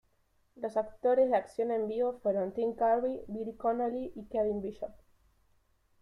Los 0.55 0.77
actores 0.77 1.29
de 1.29 1.37
acción 1.37 1.69
en 1.69 1.87
vivo 1.87 2.17
fueron 2.23 2.53
Tim 2.53 2.73
Curry, 2.73 3.21
Billy 3.27 3.53
Connolly 3.53 4.11
y 4.15 4.25
Kevin 4.25 4.59
Bishop. 4.59 4.89